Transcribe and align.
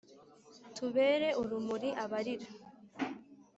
tubere 0.75 1.27
urumuri 1.41 1.89
abarira 2.03 2.47